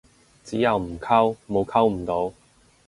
[0.43, 2.33] 只有唔溝，冇溝唔到